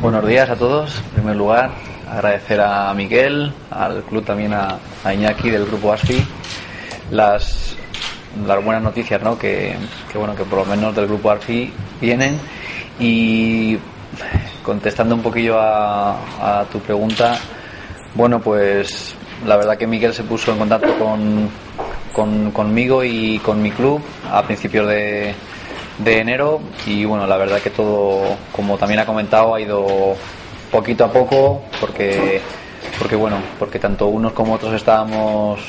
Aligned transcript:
Buenos 0.00 0.26
días 0.26 0.48
a 0.48 0.56
todos. 0.56 0.96
En 0.96 1.10
primer 1.10 1.36
lugar, 1.36 1.72
agradecer 2.10 2.58
a 2.58 2.94
Miguel, 2.94 3.52
al 3.70 4.02
club 4.04 4.24
también 4.24 4.54
a, 4.54 4.78
Iñaki 5.04 5.50
del 5.50 5.66
grupo 5.66 5.92
ASFI, 5.92 6.24
las, 7.10 7.76
las 8.46 8.64
buenas 8.64 8.82
noticias, 8.82 9.22
¿no? 9.22 9.38
Que, 9.38 9.76
que, 10.10 10.16
bueno, 10.16 10.34
que 10.34 10.44
por 10.44 10.60
lo 10.60 10.64
menos 10.64 10.96
del 10.96 11.06
grupo 11.06 11.30
ASFI 11.30 11.70
vienen 12.00 12.38
y 12.98 13.76
contestando 14.62 15.14
un 15.14 15.20
poquillo 15.20 15.60
a, 15.60 16.60
a 16.60 16.64
tu 16.64 16.78
pregunta, 16.78 17.38
bueno, 18.14 18.40
pues 18.40 19.14
la 19.46 19.58
verdad 19.58 19.76
que 19.76 19.86
Miguel 19.86 20.14
se 20.14 20.24
puso 20.24 20.52
en 20.52 20.60
contacto 20.60 20.98
con, 20.98 21.50
con, 22.14 22.52
conmigo 22.52 23.04
y 23.04 23.38
con 23.40 23.60
mi 23.60 23.70
club 23.70 24.00
a 24.32 24.42
principios 24.44 24.88
de, 24.88 25.34
de 26.04 26.18
enero 26.18 26.60
y 26.86 27.04
bueno, 27.04 27.26
la 27.26 27.36
verdad 27.36 27.60
que 27.60 27.70
todo, 27.70 28.36
como 28.52 28.78
también 28.78 29.00
ha 29.00 29.06
comentado, 29.06 29.54
ha 29.54 29.60
ido 29.60 30.16
poquito 30.70 31.04
a 31.04 31.12
poco 31.12 31.62
porque, 31.80 32.40
porque 32.98 33.16
bueno, 33.16 33.38
porque 33.58 33.78
tanto 33.78 34.06
unos 34.06 34.32
como 34.32 34.54
otros 34.54 34.74
estábamos 34.74 35.60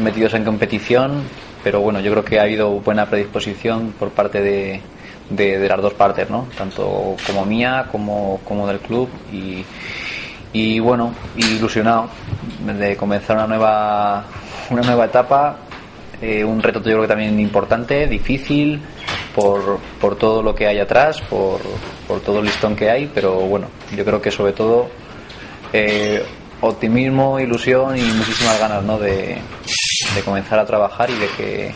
metidos 0.00 0.34
en 0.34 0.44
competición, 0.44 1.22
pero 1.62 1.80
bueno, 1.80 2.00
yo 2.00 2.10
creo 2.12 2.24
que 2.24 2.38
ha 2.38 2.42
habido 2.42 2.70
buena 2.80 3.06
predisposición 3.06 3.92
por 3.98 4.10
parte 4.10 4.40
de, 4.40 4.80
de, 5.28 5.68
las 5.68 5.82
dos 5.82 5.94
partes, 5.94 6.30
¿no? 6.30 6.46
Tanto 6.56 7.16
como 7.26 7.44
mía 7.44 7.86
como, 7.90 8.40
como 8.44 8.66
del 8.66 8.78
club 8.78 9.08
y, 9.32 9.64
y 10.52 10.78
bueno, 10.80 11.12
ilusionado 11.36 12.08
de 12.78 12.96
comenzar 12.96 13.36
una 13.36 13.46
nueva, 13.46 14.24
una 14.70 14.82
nueva 14.82 15.04
etapa, 15.04 15.56
eh, 16.22 16.44
un 16.44 16.62
reto 16.62 16.80
yo 16.80 16.84
creo 16.84 17.02
que 17.02 17.08
también 17.08 17.38
importante, 17.40 18.06
difícil, 18.06 18.80
por, 19.34 19.78
por 20.00 20.16
todo 20.16 20.42
lo 20.42 20.54
que 20.54 20.66
hay 20.66 20.78
atrás, 20.78 21.20
por, 21.22 21.60
por 22.06 22.20
todo 22.20 22.40
el 22.40 22.46
listón 22.46 22.76
que 22.76 22.90
hay, 22.90 23.10
pero 23.12 23.34
bueno, 23.34 23.68
yo 23.96 24.04
creo 24.04 24.20
que 24.20 24.30
sobre 24.30 24.52
todo 24.52 24.88
eh, 25.72 26.24
optimismo, 26.60 27.38
ilusión 27.38 27.96
y 27.96 28.02
muchísimas 28.02 28.58
ganas 28.58 28.82
¿no? 28.82 28.98
de, 28.98 29.38
de 30.14 30.22
comenzar 30.24 30.58
a 30.58 30.66
trabajar 30.66 31.10
y 31.10 31.14
de 31.14 31.28
que 31.28 31.74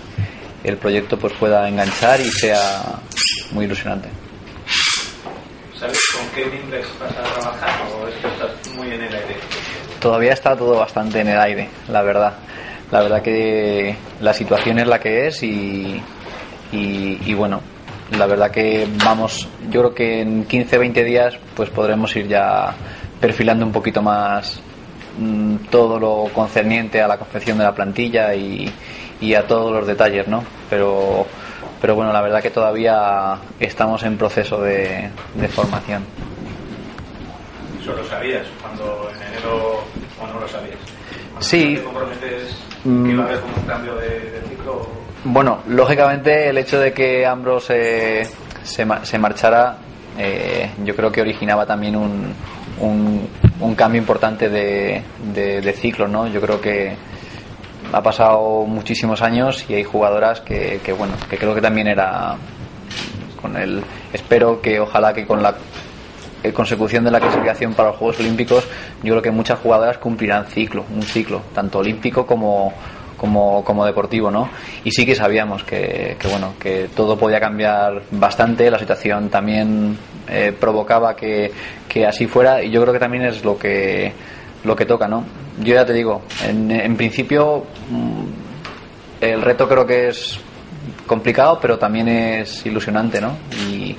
el 0.64 0.76
proyecto 0.76 1.18
pues 1.18 1.32
pueda 1.34 1.68
enganchar 1.68 2.20
y 2.20 2.30
sea 2.30 3.00
muy 3.52 3.66
ilusionante. 3.66 4.08
¿Sabes 5.78 6.00
con 6.16 6.28
qué 6.34 6.56
Index 6.56 6.88
vas 6.98 7.12
a 7.12 7.22
trabajar 7.34 7.86
o 7.92 8.08
es 8.08 8.14
que 8.14 8.26
estás 8.28 8.76
muy 8.76 8.86
en 8.88 9.02
el 9.02 9.14
aire? 9.14 9.36
Todavía 10.00 10.32
está 10.32 10.56
todo 10.56 10.78
bastante 10.78 11.20
en 11.20 11.28
el 11.28 11.38
aire, 11.38 11.68
la 11.88 12.02
verdad. 12.02 12.34
La 12.90 13.02
verdad 13.02 13.22
que 13.22 13.96
la 14.20 14.32
situación 14.32 14.78
es 14.78 14.86
la 14.86 15.00
que 15.00 15.26
es 15.26 15.42
y, 15.42 16.02
y, 16.74 17.20
y 17.24 17.34
bueno, 17.34 17.60
la 18.18 18.26
verdad 18.26 18.50
que 18.50 18.86
vamos, 19.04 19.48
yo 19.70 19.80
creo 19.80 19.94
que 19.94 20.20
en 20.20 20.46
15-20 20.46 21.04
días 21.04 21.38
pues 21.54 21.70
podremos 21.70 22.14
ir 22.16 22.28
ya 22.28 22.74
perfilando 23.20 23.64
un 23.64 23.72
poquito 23.72 24.02
más 24.02 24.60
mm, 25.18 25.56
todo 25.70 25.98
lo 25.98 26.30
concerniente 26.32 27.00
a 27.00 27.08
la 27.08 27.16
confección 27.16 27.58
de 27.58 27.64
la 27.64 27.74
plantilla 27.74 28.34
y, 28.34 28.70
y 29.20 29.34
a 29.34 29.46
todos 29.46 29.72
los 29.72 29.86
detalles, 29.86 30.28
¿no? 30.28 30.44
Pero, 30.68 31.26
pero 31.80 31.94
bueno, 31.94 32.12
la 32.12 32.20
verdad 32.20 32.42
que 32.42 32.50
todavía 32.50 33.38
estamos 33.58 34.02
en 34.02 34.18
proceso 34.18 34.60
de, 34.60 35.08
de 35.34 35.48
formación. 35.48 36.04
¿Eso 37.80 37.92
lo 37.94 38.04
sabías 38.06 38.46
cuando 38.60 39.10
en 39.14 39.32
enero 39.32 39.84
o 40.20 40.26
no 40.26 40.40
lo 40.40 40.48
sabías? 40.48 40.78
Cuando 41.30 41.40
Sí. 41.40 41.74
¿Te 41.76 41.82
comprometes 41.82 42.56
que 42.82 43.10
iba 43.10 43.24
a 43.24 43.26
haber 43.26 43.40
como 43.40 43.54
un 43.56 43.62
cambio 43.62 43.94
de, 43.96 44.08
de 44.08 44.40
ciclo? 44.48 45.03
Bueno, 45.24 45.60
lógicamente 45.68 46.50
el 46.50 46.58
hecho 46.58 46.78
de 46.78 46.92
que 46.92 47.24
Ambros 47.24 47.70
eh, 47.70 48.28
se, 48.62 48.86
se 49.04 49.18
marchara, 49.18 49.78
eh, 50.18 50.70
yo 50.84 50.94
creo 50.94 51.10
que 51.10 51.22
originaba 51.22 51.64
también 51.64 51.96
un, 51.96 52.34
un, 52.78 53.74
cambio 53.74 53.98
importante 53.98 54.50
de, 54.50 55.02
de, 55.32 55.62
de 55.62 55.72
ciclo, 55.72 56.06
¿no? 56.06 56.28
Yo 56.28 56.42
creo 56.42 56.60
que 56.60 56.94
ha 57.90 58.02
pasado 58.02 58.66
muchísimos 58.66 59.22
años 59.22 59.64
y 59.66 59.74
hay 59.74 59.84
jugadoras 59.84 60.42
que, 60.42 60.80
que 60.84 60.92
bueno, 60.92 61.14
que 61.30 61.38
creo 61.38 61.54
que 61.54 61.62
también 61.62 61.86
era 61.86 62.36
con 63.40 63.56
el 63.56 63.82
espero 64.12 64.60
que 64.60 64.78
ojalá 64.78 65.14
que 65.14 65.26
con 65.26 65.42
la 65.42 65.54
consecución 66.52 67.02
de 67.02 67.10
la 67.10 67.20
clasificación 67.20 67.72
para 67.72 67.88
los 67.88 67.98
Juegos 67.98 68.20
Olímpicos, 68.20 68.64
yo 69.02 69.14
creo 69.14 69.22
que 69.22 69.30
muchas 69.30 69.58
jugadoras 69.60 69.96
cumplirán 69.96 70.44
ciclo, 70.46 70.84
un 70.94 71.02
ciclo, 71.02 71.40
tanto 71.54 71.78
olímpico 71.78 72.26
como, 72.26 72.74
como, 73.24 73.64
como 73.64 73.86
deportivo, 73.86 74.30
¿no? 74.30 74.50
Y 74.84 74.90
sí 74.90 75.06
que 75.06 75.14
sabíamos 75.14 75.64
que, 75.64 76.14
bueno, 76.28 76.52
que 76.60 76.90
todo 76.94 77.16
podía 77.16 77.40
cambiar 77.40 78.02
bastante, 78.10 78.70
la 78.70 78.78
situación 78.78 79.30
también 79.30 79.96
eh, 80.28 80.52
provocaba 80.52 81.16
que, 81.16 81.50
que 81.88 82.04
así 82.04 82.26
fuera 82.26 82.62
y 82.62 82.70
yo 82.70 82.82
creo 82.82 82.92
que 82.92 82.98
también 82.98 83.24
es 83.24 83.42
lo 83.42 83.58
que, 83.58 84.12
lo 84.62 84.76
que 84.76 84.84
toca, 84.84 85.08
¿no? 85.08 85.24
Yo 85.58 85.72
ya 85.72 85.86
te 85.86 85.94
digo, 85.94 86.20
en, 86.46 86.70
en 86.70 86.96
principio 86.98 87.64
mm, 87.88 89.22
el 89.22 89.40
reto 89.40 89.66
creo 89.66 89.86
que 89.86 90.08
es 90.08 90.38
complicado, 91.06 91.58
pero 91.62 91.78
también 91.78 92.08
es 92.08 92.66
ilusionante, 92.66 93.22
¿no? 93.22 93.38
Y, 93.70 93.96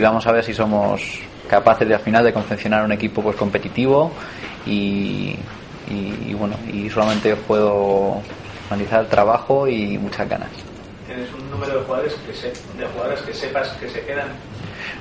vamos 0.00 0.26
a 0.26 0.32
ver 0.32 0.44
si 0.44 0.54
somos 0.54 1.02
capaces 1.46 1.86
de 1.86 1.94
al 1.94 2.00
final 2.00 2.24
de 2.24 2.32
confeccionar 2.32 2.84
un 2.84 2.92
equipo 2.92 3.22
pues 3.22 3.36
competitivo 3.36 4.12
y, 4.66 5.36
y, 5.90 6.28
y 6.28 6.34
bueno 6.34 6.56
y 6.70 6.90
solamente 6.90 7.32
os 7.32 7.38
puedo 7.38 8.20
analizar 8.70 9.00
el 9.02 9.08
trabajo 9.08 9.68
y 9.68 9.98
muchas 9.98 10.28
ganas. 10.28 10.50
¿Tienes 11.06 11.32
un 11.32 11.50
número 11.50 11.78
de 11.78 11.84
jugadores 11.84 12.14
que, 12.26 12.34
se, 12.34 12.48
de 12.48 12.86
jugadoras 12.92 13.22
que 13.22 13.32
sepas 13.32 13.68
que 13.74 13.88
se 13.88 14.00
quedan? 14.04 14.28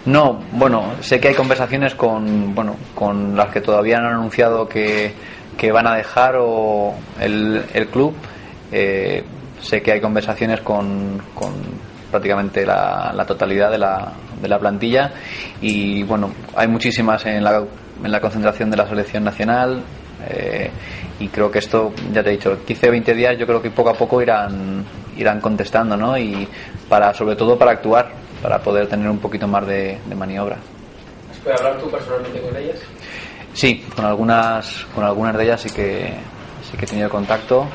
no 0.06 0.42
bueno 0.52 0.94
sé 1.02 1.20
que 1.20 1.30
hay 1.30 1.34
conversaciones 1.36 1.96
con 1.96 2.54
bueno 2.56 2.76
con 2.94 3.36
las 3.36 3.52
que 3.52 3.62
todavía 3.62 4.00
no 4.00 4.08
han 4.08 4.14
anunciado 4.16 4.68
que, 4.68 5.14
que 5.58 5.72
van 5.72 5.88
a 5.88 5.96
dejar 5.96 6.36
o 6.40 6.94
el, 7.20 7.64
el 7.74 7.88
club. 7.88 8.14
Eh, 8.72 9.24
sé 9.62 9.82
que 9.82 9.92
hay 9.92 10.02
conversaciones 10.02 10.62
con, 10.62 11.22
con 11.34 11.54
prácticamente 12.12 12.66
la, 12.66 13.12
la 13.16 13.26
totalidad 13.26 13.72
de 13.72 13.78
la, 13.78 14.12
de 14.42 14.48
la 14.48 14.60
plantilla 14.60 15.12
y 15.62 16.04
bueno 16.04 16.32
hay 16.56 16.68
muchísimas 16.68 17.26
en 17.26 17.44
la, 17.44 17.64
en 18.04 18.12
la 18.12 18.20
concentración 18.20 18.70
de 18.70 18.78
la 18.78 18.88
selección 18.88 19.24
nacional 19.24 19.82
eh, 20.30 20.70
y 21.20 21.28
creo 21.30 21.50
que 21.52 21.60
esto 21.60 21.94
ya 22.14 22.24
te 22.24 22.30
he 22.30 22.34
dicho 22.34 22.58
15 22.66 22.90
20 22.90 23.14
días 23.14 23.38
yo 23.38 23.46
creo 23.46 23.62
que 23.62 23.72
poco 23.72 23.90
a 23.90 23.94
poco 23.94 24.22
irán 24.22 24.84
irán 25.18 25.40
contestando 25.40 25.96
¿no? 25.96 26.18
y 26.18 26.48
para 26.90 27.14
sobre 27.14 27.36
todo 27.36 27.58
para 27.58 27.72
actuar 27.72 28.12
para 28.42 28.60
poder 28.60 28.88
tener 28.88 29.10
un 29.10 29.20
poquito 29.20 29.48
más 29.48 29.66
de, 29.66 29.98
de 30.06 30.16
maniobra 30.16 30.58
¿Has 31.32 31.38
podido 31.40 31.58
hablar 31.60 31.78
tú 31.82 31.90
personalmente 31.92 32.42
con 32.42 32.56
ellas? 32.58 32.80
Sí, 33.54 33.86
con 33.96 34.04
algunas, 34.06 34.86
con 34.94 35.04
algunas 35.06 35.38
de 35.38 35.44
ellas 35.46 35.62
sí 35.62 35.70
que, 35.70 36.14
sí 36.70 36.78
que 36.78 36.86
he 36.86 36.88
tenido 36.88 37.10
contacto 37.10 37.68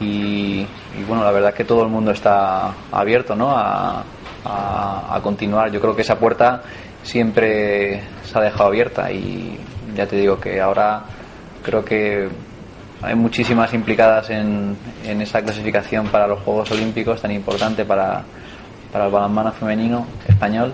y, 0.00 0.66
y 0.98 1.04
bueno, 1.06 1.22
la 1.22 1.30
verdad 1.30 1.50
es 1.50 1.56
que 1.56 1.64
todo 1.64 1.82
el 1.84 1.88
mundo 1.88 2.10
está 2.10 2.72
abierto 2.90 3.36
¿no? 3.36 3.50
a, 3.56 4.02
a- 4.44 5.14
a 5.16 5.20
continuar. 5.22 5.70
Yo 5.70 5.80
creo 5.80 5.94
que 5.94 6.02
esa 6.02 6.16
puerta 6.18 6.62
siempre 7.04 8.00
se 8.24 8.36
ha 8.38 8.40
dejado 8.42 8.64
abierta 8.66 9.12
y 9.12 9.58
ya 9.94 10.06
te 10.06 10.16
digo 10.16 10.40
que 10.40 10.60
ahora 10.60 11.04
creo 11.62 11.84
que 11.84 12.28
hay 13.02 13.14
muchísimas 13.14 13.72
implicadas 13.74 14.30
en, 14.30 14.76
en 15.04 15.20
esa 15.20 15.42
clasificación 15.42 16.06
para 16.08 16.26
los 16.26 16.40
Juegos 16.40 16.70
Olímpicos 16.70 17.20
tan 17.20 17.32
importante 17.32 17.84
para, 17.84 18.22
para 18.92 19.06
el 19.06 19.10
balonmano 19.10 19.52
femenino 19.52 20.06
español 20.28 20.72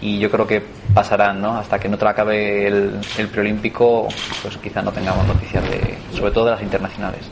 y 0.00 0.18
yo 0.18 0.30
creo 0.30 0.46
que 0.46 0.62
pasarán, 0.92 1.40
¿no? 1.40 1.56
Hasta 1.56 1.78
que 1.78 1.88
no 1.88 1.96
acabe 1.96 2.66
el, 2.66 3.00
preolímpico, 3.32 4.06
pues 4.42 4.56
quizá 4.58 4.82
no 4.82 4.92
tengamos 4.92 5.26
noticias 5.26 5.64
de, 5.70 5.96
sobre 6.14 6.30
todo 6.30 6.46
de 6.46 6.50
las 6.50 6.62
internacionales. 6.62 7.22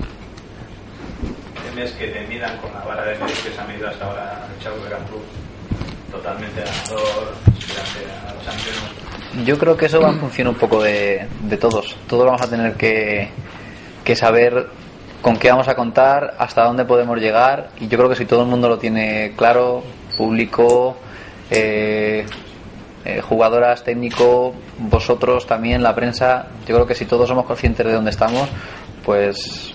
¿Temes 1.69 1.93
que 1.93 2.07
te 2.07 2.27
midan 2.29 2.57
con 2.59 2.73
la 2.73 2.81
vara 2.81 3.05
de 3.05 3.19
medir 3.19 3.37
que 3.37 3.51
se 3.51 3.61
ha 3.61 3.65
medido 3.65 3.89
hasta 3.89 4.07
ahora 4.07 4.49
Chavo 4.63 4.77
de? 4.77 4.91
Totalmente 6.11 6.61
ganador, 6.63 7.35
a 8.27 8.35
los 8.35 8.45
campeones. 8.45 9.12
Yo 9.45 9.59
creo 9.59 9.77
que 9.77 9.87
eso 9.87 10.01
va 10.01 10.11
en 10.11 10.19
función 10.21 10.49
un 10.49 10.55
poco 10.57 10.83
de, 10.83 11.27
de 11.43 11.57
todos. 11.57 11.97
Todos 12.07 12.27
vamos 12.27 12.43
a 12.43 12.49
tener 12.51 12.75
que, 12.75 13.29
saber 14.15 14.69
con 15.23 15.37
qué 15.39 15.51
vamos 15.51 15.69
a 15.69 15.75
contar, 15.75 16.35
hasta 16.39 16.65
dónde 16.65 16.85
podemos 16.85 17.19
llegar 17.19 17.71
y 17.81 17.89
yo 17.89 17.97
creo 17.97 18.11
que 18.11 18.17
si 18.17 18.27
todo 18.27 18.43
el 18.43 18.49
mundo 18.49 18.69
lo 18.69 18.79
tiene 18.79 19.33
claro, 19.37 19.83
público, 20.19 20.97
eh, 21.51 22.27
eh, 23.05 23.21
jugadoras, 23.23 23.83
técnico, 23.85 24.55
vosotros 24.79 25.47
también, 25.47 25.83
la 25.83 25.95
prensa, 25.95 26.47
yo 26.67 26.75
creo 26.75 26.87
que 26.87 26.95
si 26.95 27.07
todos 27.07 27.27
somos 27.29 27.47
conscientes 27.47 27.87
de 27.87 27.93
dónde 27.93 28.11
estamos, 28.11 28.49
pues 29.05 29.73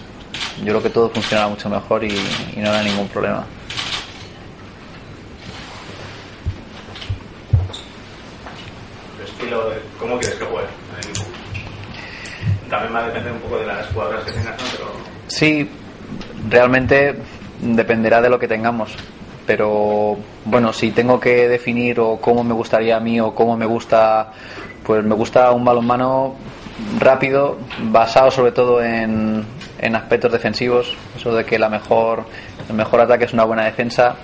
yo 0.59 0.65
creo 0.67 0.83
que 0.83 0.89
todo 0.91 1.09
funcionará 1.09 1.47
mucho 1.47 1.67
mejor 1.69 2.03
y, 2.03 2.09
y 2.55 2.59
no 2.59 2.67
habrá 2.69 2.83
ningún 2.83 3.07
problema. 3.07 3.43
Tu 9.17 9.23
estilo, 9.23 9.69
de- 9.69 9.81
¿cómo 9.99 10.17
quieres 10.19 10.37
que 10.37 10.45
juegue? 10.45 10.67
el 11.01 11.09
equipo? 11.09 11.25
También 12.69 12.95
va 12.95 12.99
a 12.99 13.07
depender 13.07 13.33
un 13.33 13.39
poco 13.39 13.59
de 13.59 13.67
las 13.67 13.87
jugadoras 13.87 14.23
que 14.25 14.31
tengas. 14.31 14.55
Pero 14.71 14.91
Sí, 15.27 15.69
realmente 16.49 17.15
dependerá 17.61 18.21
de 18.21 18.29
lo 18.29 18.39
que 18.39 18.47
tengamos. 18.47 18.95
Pero 19.45 20.17
bueno, 20.45 20.73
si 20.73 20.91
tengo 20.91 21.19
que 21.19 21.47
definir 21.47 21.99
o 21.99 22.17
cómo 22.17 22.43
me 22.43 22.53
gustaría 22.53 22.97
a 22.97 22.99
mí 22.99 23.19
o 23.19 23.33
cómo 23.33 23.55
me 23.55 23.65
gusta 23.65 24.33
pues 24.87 25.03
me 25.03 25.15
gusta 25.15 25.51
un 25.51 25.65
balonmano 25.65 26.35
rápido, 26.97 27.57
basado 27.91 28.31
sobre 28.31 28.53
todo 28.53 28.81
en, 28.81 29.43
en 29.79 29.95
aspectos 29.97 30.31
defensivos. 30.31 30.95
Eso 31.17 31.35
de 31.35 31.43
que 31.43 31.59
la 31.59 31.67
mejor, 31.67 32.23
el 32.69 32.73
mejor 32.73 33.01
ataque 33.01 33.25
es 33.25 33.33
una 33.33 33.43
buena 33.43 33.65
defensa, 33.65 34.15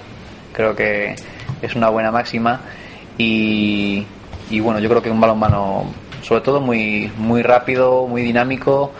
creo 0.53 0.73
que 0.73 1.15
es 1.61 1.75
una 1.75 1.89
buena 1.89 2.11
máxima. 2.11 2.61
Y, 3.17 4.05
y 4.49 4.59
bueno, 4.61 4.79
yo 4.79 4.87
creo 4.87 5.01
que 5.01 5.11
un 5.11 5.19
balonmano, 5.19 5.83
sobre 6.23 6.41
todo 6.41 6.59
muy, 6.59 7.11
muy 7.17 7.43
rápido, 7.43 8.07
muy 8.07 8.23
dinámico 8.23 8.91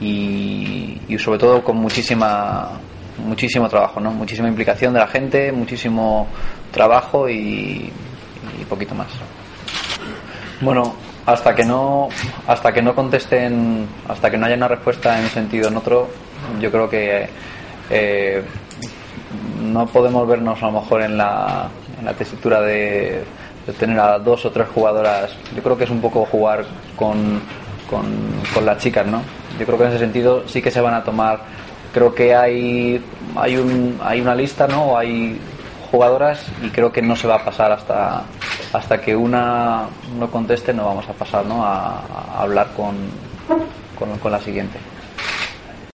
y, 0.00 1.00
y 1.06 1.18
sobre 1.18 1.38
todo 1.38 1.62
con 1.62 1.76
muchísima 1.76 2.80
muchísimo 3.18 3.68
trabajo, 3.68 4.00
¿no? 4.00 4.10
Muchísima 4.10 4.48
implicación 4.48 4.92
de 4.92 5.00
la 5.00 5.06
gente, 5.06 5.52
muchísimo 5.52 6.26
trabajo 6.72 7.28
y, 7.28 7.92
poquito 8.68 8.94
más. 8.94 9.08
Bueno, 10.60 10.94
hasta 11.26 11.54
que 11.54 11.64
no 11.64 12.08
hasta 12.46 12.72
que 12.72 12.80
no 12.80 12.94
contesten, 12.94 13.86
hasta 14.08 14.30
que 14.30 14.38
no 14.38 14.46
haya 14.46 14.56
una 14.56 14.68
respuesta 14.68 15.18
en 15.18 15.24
un 15.24 15.30
sentido 15.30 15.68
o 15.68 15.70
en 15.70 15.76
otro, 15.76 16.08
yo 16.60 16.70
creo 16.70 16.88
que 16.88 17.28
eh, 17.90 18.42
no 19.62 19.86
podemos 19.86 20.26
vernos 20.26 20.62
a 20.62 20.66
lo 20.66 20.80
mejor 20.80 21.02
en 21.02 21.16
la, 21.16 21.68
en 21.98 22.04
la 22.06 22.14
tesitura 22.14 22.62
de 22.62 23.22
tener 23.72 23.98
a 23.98 24.18
dos 24.18 24.44
o 24.44 24.50
tres 24.50 24.68
jugadoras. 24.74 25.30
Yo 25.54 25.62
creo 25.62 25.76
que 25.76 25.84
es 25.84 25.90
un 25.90 26.00
poco 26.00 26.26
jugar 26.26 26.64
con, 26.96 27.40
con, 27.88 28.04
con 28.52 28.66
las 28.66 28.78
chicas, 28.78 29.06
¿no? 29.06 29.22
Yo 29.58 29.66
creo 29.66 29.78
que 29.78 29.84
en 29.84 29.90
ese 29.90 29.98
sentido 29.98 30.46
sí 30.46 30.60
que 30.60 30.70
se 30.70 30.80
van 30.80 30.94
a 30.94 31.04
tomar 31.04 31.40
creo 31.92 32.12
que 32.12 32.34
hay 32.34 33.02
hay 33.36 33.56
un 33.56 34.00
hay 34.02 34.20
una 34.20 34.34
lista 34.34 34.66
no 34.66 34.98
hay 34.98 35.38
jugadoras 35.92 36.44
y 36.60 36.70
creo 36.70 36.90
que 36.90 37.00
no 37.00 37.14
se 37.14 37.28
va 37.28 37.36
a 37.36 37.44
pasar 37.44 37.70
hasta 37.70 38.24
hasta 38.72 39.00
que 39.00 39.14
una 39.14 39.84
no 40.18 40.28
conteste 40.28 40.74
no 40.74 40.86
vamos 40.86 41.08
a 41.08 41.12
pasar 41.12 41.46
no 41.46 41.64
a, 41.64 42.02
hablar 42.36 42.70
con, 42.76 42.96
con 44.20 44.32
la 44.32 44.40
siguiente 44.40 44.76